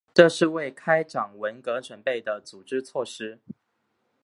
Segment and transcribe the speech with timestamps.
[0.15, 3.37] 这是为开展文革准备的组织措施。